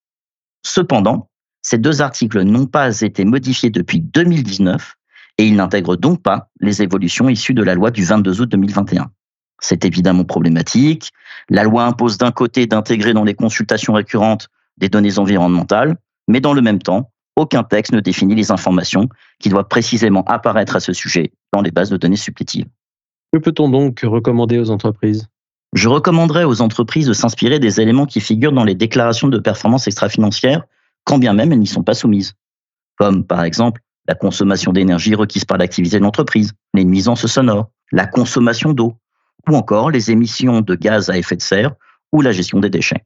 Cependant, 0.64 1.30
ces 1.62 1.78
deux 1.78 2.02
articles 2.02 2.42
n'ont 2.42 2.66
pas 2.66 3.00
été 3.00 3.24
modifiés 3.24 3.70
depuis 3.70 4.00
2019 4.00 4.94
et 5.38 5.46
ils 5.46 5.56
n'intègrent 5.56 5.96
donc 5.96 6.22
pas 6.22 6.50
les 6.60 6.82
évolutions 6.82 7.28
issues 7.28 7.54
de 7.54 7.62
la 7.62 7.74
loi 7.74 7.90
du 7.90 8.04
22 8.04 8.42
août 8.42 8.48
2021. 8.50 9.10
C'est 9.62 9.84
évidemment 9.84 10.24
problématique. 10.24 11.12
La 11.48 11.62
loi 11.62 11.84
impose 11.84 12.18
d'un 12.18 12.32
côté 12.32 12.66
d'intégrer 12.66 13.14
dans 13.14 13.24
les 13.24 13.34
consultations 13.34 13.94
récurrentes 13.94 14.48
des 14.76 14.88
données 14.88 15.18
environnementales, 15.18 15.96
mais 16.28 16.40
dans 16.40 16.52
le 16.52 16.60
même 16.60 16.80
temps, 16.80 17.10
aucun 17.36 17.62
texte 17.62 17.92
ne 17.92 18.00
définit 18.00 18.34
les 18.34 18.50
informations 18.50 19.08
qui 19.38 19.48
doivent 19.48 19.68
précisément 19.68 20.24
apparaître 20.24 20.76
à 20.76 20.80
ce 20.80 20.92
sujet 20.92 21.32
dans 21.52 21.62
les 21.62 21.70
bases 21.70 21.90
de 21.90 21.96
données 21.96 22.16
supplétives. 22.16 22.66
Que 23.32 23.38
peut-on 23.38 23.70
donc 23.70 24.00
recommander 24.02 24.58
aux 24.58 24.70
entreprises? 24.70 25.28
Je 25.74 25.88
recommanderais 25.88 26.44
aux 26.44 26.60
entreprises 26.60 27.06
de 27.06 27.14
s'inspirer 27.14 27.58
des 27.58 27.80
éléments 27.80 28.04
qui 28.04 28.20
figurent 28.20 28.52
dans 28.52 28.64
les 28.64 28.74
déclarations 28.74 29.28
de 29.28 29.38
performance 29.38 29.86
extra-financière, 29.86 30.64
quand 31.04 31.18
bien 31.18 31.32
même 31.32 31.52
elles 31.52 31.58
n'y 31.58 31.66
sont 31.66 31.82
pas 31.82 31.94
soumises. 31.94 32.34
Comme 32.98 33.24
par 33.24 33.42
exemple 33.44 33.80
la 34.08 34.14
consommation 34.14 34.72
d'énergie 34.72 35.14
requise 35.14 35.44
par 35.44 35.58
l'activité 35.58 35.98
de 35.98 36.02
l'entreprise, 36.02 36.52
les 36.74 36.84
nuisances 36.84 37.26
sonores, 37.26 37.70
la 37.92 38.06
consommation 38.06 38.72
d'eau, 38.72 38.96
ou 39.48 39.56
encore 39.56 39.90
les 39.90 40.10
émissions 40.10 40.60
de 40.60 40.74
gaz 40.74 41.10
à 41.10 41.18
effet 41.18 41.36
de 41.36 41.42
serre 41.42 41.74
ou 42.12 42.20
la 42.20 42.32
gestion 42.32 42.60
des 42.60 42.70
déchets. 42.70 43.04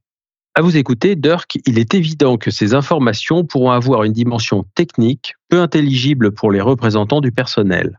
À 0.54 0.62
vous 0.62 0.76
écouter, 0.76 1.16
Dirk, 1.16 1.58
il 1.66 1.78
est 1.78 1.92
évident 1.94 2.38
que 2.38 2.50
ces 2.50 2.74
informations 2.74 3.44
pourront 3.44 3.72
avoir 3.72 4.04
une 4.04 4.12
dimension 4.12 4.64
technique 4.74 5.34
peu 5.48 5.60
intelligible 5.60 6.32
pour 6.32 6.50
les 6.50 6.62
représentants 6.62 7.20
du 7.20 7.30
personnel. 7.30 7.98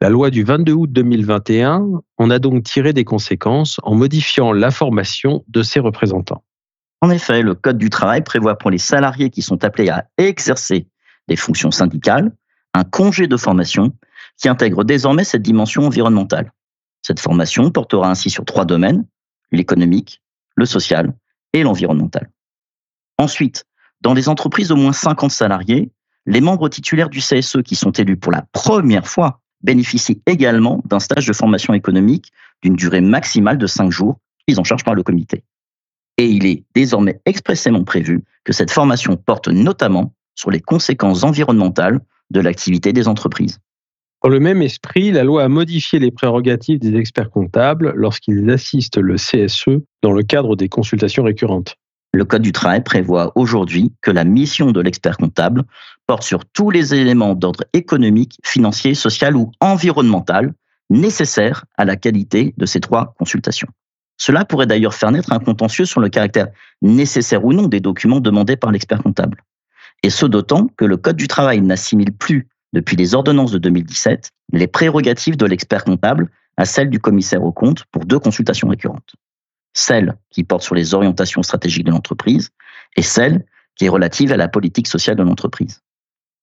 La 0.00 0.10
loi 0.10 0.30
du 0.30 0.42
22 0.42 0.72
août 0.72 0.92
2021 0.92 1.86
en 2.18 2.30
a 2.30 2.38
donc 2.38 2.64
tiré 2.64 2.92
des 2.92 3.04
conséquences 3.04 3.80
en 3.82 3.94
modifiant 3.94 4.52
la 4.52 4.70
formation 4.70 5.44
de 5.48 5.62
ses 5.62 5.80
représentants. 5.80 6.42
En 7.02 7.10
effet, 7.10 7.40
le 7.40 7.54
Code 7.54 7.78
du 7.78 7.88
travail 7.88 8.22
prévoit 8.22 8.58
pour 8.58 8.70
les 8.70 8.78
salariés 8.78 9.30
qui 9.30 9.42
sont 9.42 9.64
appelés 9.64 9.88
à 9.88 10.06
exercer 10.18 10.88
des 11.28 11.36
fonctions 11.36 11.70
syndicales 11.70 12.32
un 12.74 12.84
congé 12.84 13.26
de 13.26 13.36
formation 13.36 13.92
qui 14.36 14.48
intègre 14.48 14.84
désormais 14.84 15.24
cette 15.24 15.42
dimension 15.42 15.86
environnementale. 15.86 16.52
Cette 17.06 17.20
formation 17.20 17.70
portera 17.70 18.10
ainsi 18.10 18.30
sur 18.30 18.44
trois 18.44 18.64
domaines, 18.64 19.06
l'économique, 19.52 20.22
le 20.56 20.66
social 20.66 21.14
et 21.52 21.62
l'environnemental. 21.62 22.32
Ensuite, 23.16 23.64
dans 24.00 24.12
les 24.12 24.28
entreprises 24.28 24.70
d'au 24.70 24.76
moins 24.76 24.92
50 24.92 25.30
salariés, 25.30 25.92
les 26.26 26.40
membres 26.40 26.68
titulaires 26.68 27.08
du 27.08 27.20
CSE 27.20 27.62
qui 27.64 27.76
sont 27.76 27.92
élus 27.92 28.16
pour 28.16 28.32
la 28.32 28.42
première 28.50 29.06
fois 29.06 29.40
bénéficient 29.62 30.20
également 30.26 30.82
d'un 30.84 30.98
stage 30.98 31.28
de 31.28 31.32
formation 31.32 31.74
économique 31.74 32.32
d'une 32.60 32.74
durée 32.74 33.00
maximale 33.00 33.56
de 33.56 33.68
5 33.68 33.92
jours, 33.92 34.18
pris 34.44 34.58
en 34.58 34.64
charge 34.64 34.82
par 34.82 34.96
le 34.96 35.04
comité. 35.04 35.44
Et 36.18 36.26
il 36.26 36.44
est 36.44 36.64
désormais 36.74 37.20
expressément 37.24 37.84
prévu 37.84 38.24
que 38.42 38.52
cette 38.52 38.72
formation 38.72 39.16
porte 39.16 39.46
notamment 39.46 40.12
sur 40.34 40.50
les 40.50 40.60
conséquences 40.60 41.22
environnementales 41.22 42.00
de 42.30 42.40
l'activité 42.40 42.92
des 42.92 43.06
entreprises. 43.06 43.60
Dans 44.22 44.30
le 44.30 44.40
même 44.40 44.62
esprit, 44.62 45.12
la 45.12 45.24
loi 45.24 45.44
a 45.44 45.48
modifié 45.48 45.98
les 45.98 46.10
prérogatives 46.10 46.78
des 46.78 46.96
experts 46.96 47.30
comptables 47.30 47.92
lorsqu'ils 47.94 48.50
assistent 48.50 48.98
le 48.98 49.16
CSE 49.16 49.82
dans 50.02 50.12
le 50.12 50.22
cadre 50.22 50.56
des 50.56 50.68
consultations 50.68 51.22
récurrentes. 51.22 51.76
Le 52.12 52.24
Code 52.24 52.42
du 52.42 52.52
travail 52.52 52.82
prévoit 52.82 53.32
aujourd'hui 53.34 53.92
que 54.00 54.10
la 54.10 54.24
mission 54.24 54.72
de 54.72 54.80
l'expert 54.80 55.18
comptable 55.18 55.64
porte 56.06 56.22
sur 56.22 56.46
tous 56.46 56.70
les 56.70 56.94
éléments 56.94 57.34
d'ordre 57.34 57.64
économique, 57.74 58.38
financier, 58.42 58.94
social 58.94 59.36
ou 59.36 59.52
environnemental 59.60 60.54
nécessaires 60.88 61.66
à 61.76 61.84
la 61.84 61.96
qualité 61.96 62.54
de 62.56 62.64
ces 62.64 62.80
trois 62.80 63.14
consultations. 63.18 63.68
Cela 64.16 64.46
pourrait 64.46 64.66
d'ailleurs 64.66 64.94
faire 64.94 65.10
naître 65.10 65.32
un 65.32 65.40
contentieux 65.40 65.84
sur 65.84 66.00
le 66.00 66.08
caractère 66.08 66.48
nécessaire 66.80 67.44
ou 67.44 67.52
non 67.52 67.66
des 67.66 67.80
documents 67.80 68.20
demandés 68.20 68.56
par 68.56 68.72
l'expert 68.72 69.02
comptable. 69.02 69.42
Et 70.02 70.10
ce 70.10 70.24
d'autant 70.24 70.68
que 70.76 70.84
le 70.84 70.96
Code 70.96 71.16
du 71.16 71.28
travail 71.28 71.60
n'assimile 71.60 72.12
plus 72.12 72.48
depuis 72.76 72.94
les 72.94 73.14
ordonnances 73.14 73.52
de 73.52 73.58
2017, 73.58 74.32
les 74.52 74.66
prérogatives 74.66 75.38
de 75.38 75.46
l'expert 75.46 75.82
comptable 75.82 76.30
à 76.58 76.66
celles 76.66 76.90
du 76.90 77.00
commissaire 77.00 77.42
au 77.42 77.50
compte 77.50 77.84
pour 77.90 78.04
deux 78.04 78.18
consultations 78.18 78.68
récurrentes. 78.68 79.14
Celle 79.72 80.14
qui 80.28 80.44
porte 80.44 80.62
sur 80.62 80.74
les 80.74 80.92
orientations 80.92 81.42
stratégiques 81.42 81.86
de 81.86 81.90
l'entreprise 81.90 82.50
et 82.96 83.02
celle 83.02 83.46
qui 83.76 83.86
est 83.86 83.88
relative 83.88 84.30
à 84.30 84.36
la 84.36 84.48
politique 84.48 84.88
sociale 84.88 85.16
de 85.16 85.22
l'entreprise. 85.22 85.80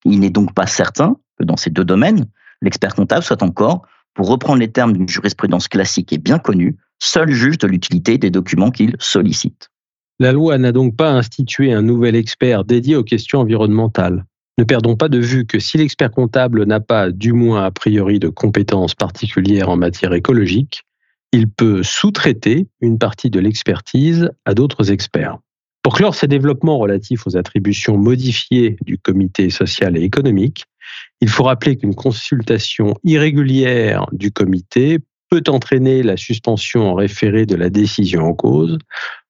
Il 0.05 0.19
n'est 0.21 0.31
donc 0.31 0.55
pas 0.55 0.65
certain 0.65 1.17
que 1.37 1.45
dans 1.45 1.55
ces 1.55 1.69
deux 1.69 1.85
domaines, 1.85 2.25
l'expert 2.63 2.95
comptable 2.95 3.23
soit 3.23 3.43
encore, 3.43 3.85
pour 4.15 4.27
reprendre 4.27 4.59
les 4.59 4.71
termes 4.71 4.93
d'une 4.93 5.07
jurisprudence 5.07 5.67
classique 5.67 6.13
et 6.13 6.17
bien 6.17 6.39
connue, 6.39 6.77
seul 6.97 7.29
juge 7.29 7.59
de 7.59 7.67
l'utilité 7.67 8.17
des 8.17 8.31
documents 8.31 8.71
qu'il 8.71 8.95
sollicite. 8.97 9.69
La 10.19 10.31
loi 10.31 10.57
n'a 10.57 10.71
donc 10.71 10.95
pas 10.95 11.11
institué 11.11 11.73
un 11.73 11.83
nouvel 11.83 12.15
expert 12.15 12.65
dédié 12.65 12.95
aux 12.95 13.03
questions 13.03 13.39
environnementales. 13.39 14.25
Ne 14.59 14.63
perdons 14.63 14.95
pas 14.95 15.09
de 15.09 15.19
vue 15.19 15.45
que 15.45 15.59
si 15.59 15.77
l'expert 15.77 16.11
comptable 16.11 16.65
n'a 16.65 16.79
pas, 16.79 17.09
du 17.09 17.33
moins 17.33 17.63
a 17.63 17.71
priori, 17.71 18.19
de 18.19 18.29
compétences 18.29 18.93
particulières 18.93 19.69
en 19.69 19.77
matière 19.77 20.13
écologique, 20.13 20.83
il 21.31 21.49
peut 21.49 21.81
sous-traiter 21.81 22.67
une 22.79 22.99
partie 22.99 23.31
de 23.31 23.39
l'expertise 23.39 24.29
à 24.45 24.53
d'autres 24.53 24.91
experts. 24.91 25.39
Pour 25.81 25.95
clore 25.95 26.15
ces 26.15 26.27
développements 26.27 26.77
relatifs 26.77 27.25
aux 27.25 27.35
attributions 27.35 27.97
modifiées 27.97 28.77
du 28.85 28.97
comité 28.99 29.49
social 29.49 29.97
et 29.97 30.03
économique, 30.03 30.65
il 31.19 31.29
faut 31.29 31.43
rappeler 31.43 31.75
qu'une 31.75 31.95
consultation 31.95 32.95
irrégulière 33.03 34.05
du 34.11 34.31
comité 34.31 34.99
peut 35.29 35.43
entraîner 35.47 36.03
la 36.03 36.15
suspension 36.15 36.91
en 36.91 36.93
référé 36.93 37.47
de 37.47 37.55
la 37.55 37.71
décision 37.71 38.21
en 38.21 38.33
cause, 38.35 38.77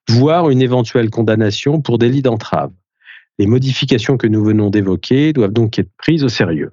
voire 0.10 0.50
une 0.50 0.62
éventuelle 0.62 1.10
condamnation 1.10 1.82
pour 1.82 1.98
délit 1.98 2.22
d'entrave. 2.22 2.72
Les 3.40 3.48
modifications 3.48 4.16
que 4.16 4.28
nous 4.28 4.44
venons 4.44 4.70
d'évoquer 4.70 5.34
doivent 5.34 5.54
donc 5.54 5.80
être 5.80 5.90
prises 5.98 6.24
au 6.24 6.30
sérieux. 6.30 6.70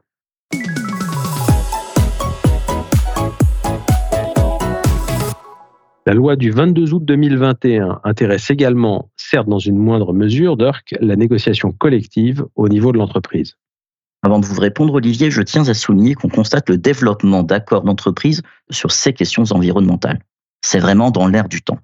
La 6.07 6.13
loi 6.13 6.37
du 6.37 6.51
22 6.51 6.93
août 6.93 7.05
2021 7.05 8.01
intéresse 8.05 8.51
également, 8.51 9.11
certes 9.17 9.49
dans 9.49 9.59
une 9.59 9.79
moindre 9.79 10.13
mesure, 10.13 10.59
Dirk, 10.59 10.95
la 11.01 11.17
négociation 11.17 11.73
collective 11.73 12.45
au 12.57 12.69
niveau 12.69 12.93
de 12.93 12.99
l'entreprise. 12.99 13.57
Avant 14.23 14.39
de 14.39 14.45
vous 14.45 14.61
répondre, 14.61 14.93
Olivier, 14.93 15.31
je 15.31 15.41
tiens 15.41 15.67
à 15.67 15.73
souligner 15.73 16.15
qu'on 16.15 16.29
constate 16.29 16.69
le 16.69 16.77
développement 16.77 17.43
d'accords 17.43 17.85
d'entreprise 17.85 18.43
sur 18.69 18.91
ces 18.91 19.15
questions 19.15 19.45
environnementales. 19.51 20.21
C'est 20.63 20.79
vraiment 20.79 21.11
dans 21.11 21.27
l'air 21.27 21.49
du 21.49 21.63
temps. 21.63 21.79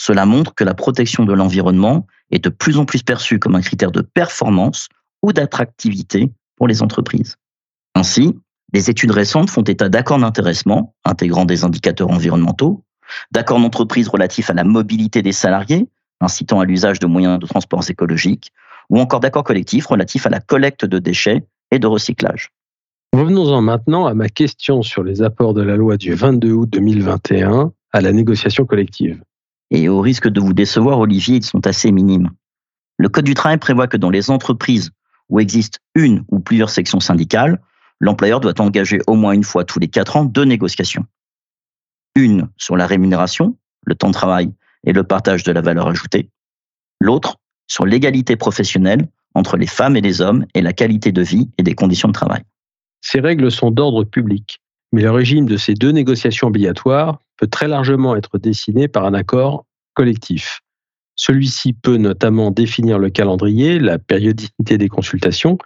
Cela 0.00 0.24
montre 0.24 0.54
que 0.54 0.64
la 0.64 0.72
protection 0.72 1.26
de 1.26 1.34
l'environnement 1.34 2.06
est 2.30 2.42
de 2.42 2.48
plus 2.48 2.78
en 2.78 2.86
plus 2.86 3.02
perçue 3.02 3.38
comme 3.38 3.54
un 3.54 3.60
critère 3.60 3.92
de 3.92 4.00
performance 4.00 4.88
ou 5.22 5.34
d'attractivité 5.34 6.32
pour 6.56 6.66
les 6.66 6.80
entreprises. 6.80 7.36
Ainsi, 7.94 8.34
des 8.72 8.88
études 8.88 9.10
récentes 9.10 9.50
font 9.50 9.60
état 9.60 9.90
d'accords 9.90 10.18
d'intéressement 10.18 10.94
intégrant 11.04 11.44
des 11.44 11.64
indicateurs 11.64 12.08
environnementaux, 12.08 12.82
d'accords 13.30 13.60
d'entreprise 13.60 14.08
relatifs 14.08 14.48
à 14.48 14.54
la 14.54 14.64
mobilité 14.64 15.20
des 15.20 15.32
salariés, 15.32 15.86
incitant 16.22 16.60
à 16.60 16.64
l'usage 16.64 16.98
de 16.98 17.06
moyens 17.06 17.38
de 17.38 17.46
transport 17.46 17.84
écologiques, 17.90 18.52
ou 18.88 19.00
encore 19.00 19.20
d'accords 19.20 19.44
collectifs 19.44 19.84
relatifs 19.84 20.24
à 20.24 20.30
la 20.30 20.40
collecte 20.40 20.86
de 20.86 20.98
déchets 20.98 21.44
et 21.72 21.78
de 21.78 21.86
recyclage. 21.86 22.48
Revenons-en 23.12 23.60
maintenant 23.60 24.06
à 24.06 24.14
ma 24.14 24.30
question 24.30 24.80
sur 24.80 25.04
les 25.04 25.20
apports 25.20 25.52
de 25.52 25.60
la 25.60 25.76
loi 25.76 25.98
du 25.98 26.14
22 26.14 26.52
août 26.52 26.70
2021 26.70 27.70
à 27.92 28.00
la 28.00 28.12
négociation 28.12 28.64
collective. 28.64 29.20
Et 29.70 29.88
au 29.88 30.00
risque 30.00 30.28
de 30.28 30.40
vous 30.40 30.52
décevoir, 30.52 30.98
Olivier, 30.98 31.36
ils 31.36 31.44
sont 31.44 31.66
assez 31.66 31.92
minimes. 31.92 32.30
Le 32.98 33.08
Code 33.08 33.24
du 33.24 33.34
travail 33.34 33.58
prévoit 33.58 33.86
que 33.86 33.96
dans 33.96 34.10
les 34.10 34.30
entreprises 34.30 34.90
où 35.28 35.40
existe 35.40 35.78
une 35.94 36.24
ou 36.28 36.40
plusieurs 36.40 36.70
sections 36.70 37.00
syndicales, 37.00 37.60
l'employeur 38.00 38.40
doit 38.40 38.60
engager 38.60 39.00
au 39.06 39.14
moins 39.14 39.32
une 39.32 39.44
fois 39.44 39.64
tous 39.64 39.78
les 39.78 39.88
quatre 39.88 40.16
ans 40.16 40.24
deux 40.24 40.44
négociations. 40.44 41.06
Une 42.16 42.48
sur 42.56 42.76
la 42.76 42.86
rémunération, 42.86 43.56
le 43.86 43.94
temps 43.94 44.08
de 44.08 44.14
travail 44.14 44.52
et 44.84 44.92
le 44.92 45.04
partage 45.04 45.44
de 45.44 45.52
la 45.52 45.60
valeur 45.60 45.86
ajoutée. 45.86 46.30
L'autre 47.00 47.36
sur 47.68 47.86
l'égalité 47.86 48.36
professionnelle 48.36 49.08
entre 49.34 49.56
les 49.56 49.66
femmes 49.66 49.96
et 49.96 50.00
les 50.00 50.20
hommes 50.20 50.44
et 50.54 50.60
la 50.60 50.72
qualité 50.72 51.12
de 51.12 51.22
vie 51.22 51.48
et 51.56 51.62
des 51.62 51.74
conditions 51.74 52.08
de 52.08 52.12
travail. 52.12 52.42
Ces 53.00 53.20
règles 53.20 53.50
sont 53.50 53.70
d'ordre 53.70 54.04
public, 54.04 54.60
mais 54.92 55.02
le 55.02 55.10
régime 55.10 55.46
de 55.46 55.56
ces 55.56 55.74
deux 55.74 55.92
négociations 55.92 56.48
obligatoires 56.48 57.20
peut 57.36 57.46
très 57.46 57.68
largement 57.68 58.16
être 58.16 58.38
dessiné 58.38 58.88
par 58.88 59.04
un 59.04 59.14
accord 59.14 59.66
collectif. 59.94 60.60
Celui-ci 61.16 61.72
peut 61.74 61.96
notamment 61.96 62.50
définir 62.50 62.98
le 62.98 63.10
calendrier, 63.10 63.78
la 63.78 63.98
périodicité 63.98 64.78
des 64.78 64.88
consultations, 64.88 65.58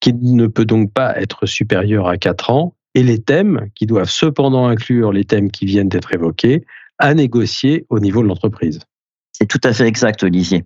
qui 0.00 0.12
ne 0.14 0.46
peut 0.46 0.64
donc 0.64 0.92
pas 0.92 1.18
être 1.18 1.46
supérieur 1.46 2.08
à 2.08 2.16
4 2.16 2.50
ans, 2.50 2.76
et 2.94 3.02
les 3.02 3.20
thèmes, 3.20 3.68
qui 3.74 3.86
doivent 3.86 4.10
cependant 4.10 4.68
inclure 4.68 5.12
les 5.12 5.24
thèmes 5.24 5.50
qui 5.50 5.66
viennent 5.66 5.88
d'être 5.88 6.14
évoqués, 6.14 6.64
à 6.98 7.12
négocier 7.14 7.86
au 7.88 7.98
niveau 7.98 8.22
de 8.22 8.28
l'entreprise. 8.28 8.78
C'est 9.32 9.46
tout 9.46 9.60
à 9.64 9.72
fait 9.72 9.86
exact, 9.86 10.22
Olivier. 10.22 10.64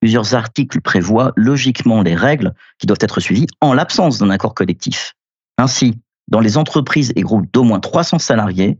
Plusieurs 0.00 0.34
articles 0.34 0.80
prévoient 0.80 1.32
logiquement 1.36 2.02
les 2.02 2.14
règles 2.14 2.54
qui 2.78 2.86
doivent 2.86 2.98
être 3.00 3.20
suivies 3.20 3.46
en 3.60 3.74
l'absence 3.74 4.18
d'un 4.18 4.30
accord 4.30 4.54
collectif. 4.54 5.14
Ainsi, 5.58 5.98
dans 6.28 6.40
les 6.40 6.56
entreprises 6.56 7.12
et 7.16 7.22
groupes 7.22 7.46
d'au 7.52 7.62
moins 7.62 7.80
300 7.80 8.18
salariés, 8.18 8.78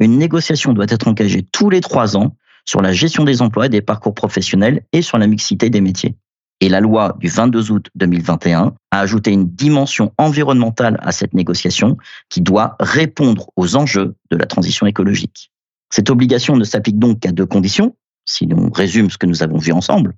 une 0.00 0.18
négociation 0.18 0.72
doit 0.72 0.86
être 0.88 1.08
engagée 1.08 1.46
tous 1.52 1.70
les 1.70 1.80
trois 1.80 2.16
ans 2.16 2.36
sur 2.64 2.82
la 2.82 2.92
gestion 2.92 3.24
des 3.24 3.42
emplois 3.42 3.66
et 3.66 3.70
des 3.70 3.80
parcours 3.80 4.14
professionnels 4.14 4.82
et 4.92 5.02
sur 5.02 5.18
la 5.18 5.26
mixité 5.26 5.70
des 5.70 5.80
métiers. 5.80 6.16
Et 6.60 6.68
la 6.68 6.80
loi 6.80 7.16
du 7.20 7.28
22 7.28 7.70
août 7.70 7.88
2021 7.94 8.74
a 8.90 9.00
ajouté 9.00 9.30
une 9.30 9.48
dimension 9.48 10.12
environnementale 10.18 10.98
à 11.02 11.12
cette 11.12 11.34
négociation 11.34 11.96
qui 12.28 12.40
doit 12.40 12.76
répondre 12.80 13.50
aux 13.56 13.76
enjeux 13.76 14.16
de 14.30 14.36
la 14.36 14.46
transition 14.46 14.86
écologique. 14.86 15.52
Cette 15.90 16.10
obligation 16.10 16.56
ne 16.56 16.64
s'applique 16.64 16.98
donc 16.98 17.20
qu'à 17.20 17.32
deux 17.32 17.46
conditions, 17.46 17.96
si 18.24 18.46
l'on 18.46 18.70
résume 18.70 19.08
ce 19.08 19.18
que 19.18 19.26
nous 19.26 19.42
avons 19.42 19.58
vu 19.58 19.72
ensemble. 19.72 20.14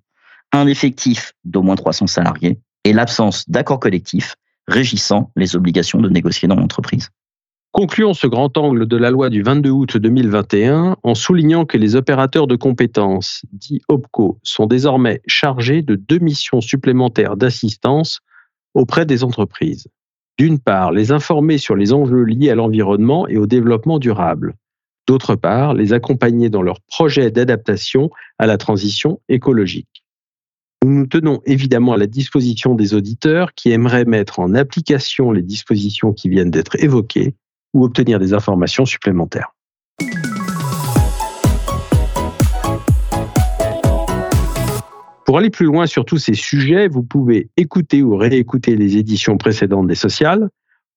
Un 0.53 0.67
effectif 0.67 1.33
d'au 1.45 1.63
moins 1.63 1.77
300 1.77 2.07
salariés 2.07 2.59
et 2.85 2.93
l'absence 2.93 3.49
d'accord 3.49 3.79
collectif 3.79 4.35
régissant 4.71 5.31
les 5.37 5.57
obligations 5.57 6.01
de 6.01 6.09
négocier 6.09 6.49
dans 6.49 6.57
l'entreprise. 6.57 7.11
Concluons 7.73 8.15
ce 8.15 8.27
grand 8.27 8.57
angle 8.57 8.87
de 8.87 8.97
la 8.97 9.11
loi 9.11 9.31
du 9.31 9.43
22 9.43 9.71
août 9.71 9.97
2021 9.97 10.97
en 11.03 11.15
soulignant 11.15 11.67
que 11.67 11.79
les 11.79 11.95
opérateurs 11.95 12.49
de 12.49 12.57
compétences, 12.57 13.43
dits 13.53 13.81
OPCO, 13.89 14.39
sont 14.43 14.67
désormais 14.67 15.21
chargés 15.27 15.83
de 15.83 15.95
deux 15.95 16.19
missions 16.19 16.61
supplémentaires 16.61 17.37
d'assistance 17.37 18.21
auprès 18.75 19.07
des 19.07 19.23
entreprises. 19.23 19.87
D'une 20.37 20.59
part, 20.59 20.91
les 20.91 21.13
informer 21.13 21.59
sur 21.59 21.77
les 21.77 21.93
enjeux 21.93 22.25
liés 22.25 22.51
à 22.51 22.55
l'environnement 22.55 23.29
et 23.29 23.37
au 23.37 23.47
développement 23.47 23.99
durable. 23.99 24.55
D'autre 25.07 25.37
part, 25.37 25.75
les 25.75 25.93
accompagner 25.93 26.51
dans 26.51 26.63
leurs 26.63 26.81
projets 26.81 27.31
d'adaptation 27.31 28.11
à 28.39 28.47
la 28.47 28.57
transition 28.57 29.21
écologique. 29.29 30.00
Nous 30.83 30.95
nous 30.95 31.07
tenons 31.07 31.43
évidemment 31.45 31.93
à 31.93 31.99
la 31.99 32.07
disposition 32.07 32.75
des 32.75 32.95
auditeurs 32.95 33.53
qui 33.53 33.71
aimeraient 33.71 34.07
mettre 34.07 34.39
en 34.39 34.55
application 34.55 35.31
les 35.31 35.43
dispositions 35.43 36.15
qui 36.15 36.31
viennent 36.31 36.51
d'être 36.51 36.83
évoquées 36.83 37.35
ou 37.75 37.85
obtenir 37.85 38.19
des 38.19 38.33
informations 38.33 38.87
supplémentaires. 38.87 39.55
Pour 45.27 45.37
aller 45.37 45.51
plus 45.51 45.67
loin 45.67 45.87
sur 45.87 46.07
tous 46.07 46.17
ces 46.17 46.33
sujets, 46.33 46.89
vous 46.89 47.03
pouvez 47.03 47.51
écouter 47.59 48.03
ou 48.03 48.17
réécouter 48.17 48.75
les 48.75 48.97
éditions 48.97 49.37
précédentes 49.37 49.87
des 49.87 49.95
sociales 49.95 50.49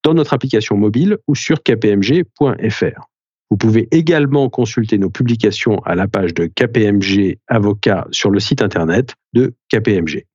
dans 0.04 0.14
notre 0.14 0.34
application 0.34 0.78
mobile 0.78 1.18
ou 1.28 1.36
sur 1.36 1.62
kpmg.fr. 1.62 3.13
Vous 3.54 3.58
pouvez 3.58 3.88
également 3.92 4.50
consulter 4.50 4.98
nos 4.98 5.12
publications 5.12 5.78
à 5.86 5.94
la 5.94 6.08
page 6.08 6.34
de 6.34 6.48
KPMG 6.48 7.38
Avocat 7.48 8.08
sur 8.10 8.32
le 8.32 8.40
site 8.40 8.64
internet 8.64 9.14
de 9.34 9.54
KPMG. 9.70 10.26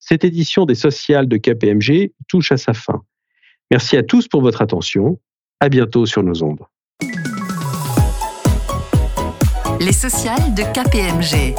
Cette 0.00 0.24
édition 0.24 0.66
des 0.66 0.74
sociales 0.74 1.28
de 1.28 1.36
KPMG 1.36 2.10
touche 2.26 2.50
à 2.50 2.56
sa 2.56 2.74
fin. 2.74 3.02
Merci 3.70 3.96
à 3.96 4.02
tous 4.02 4.26
pour 4.26 4.42
votre 4.42 4.60
attention 4.60 5.20
à 5.60 5.68
bientôt 5.68 6.04
sur 6.04 6.24
nos 6.24 6.42
ondes. 6.42 6.62
Les 9.78 9.92
sociales 9.92 10.52
de 10.56 10.64
KPMG. 10.74 11.54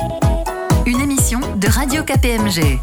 Une 0.85 0.99
émission 0.99 1.39
de 1.39 1.67
Radio 1.69 2.03
KPMG. 2.03 2.77